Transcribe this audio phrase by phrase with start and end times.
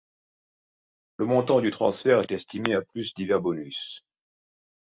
[1.17, 4.03] Le montant du transfert est estimé à plus divers bonus.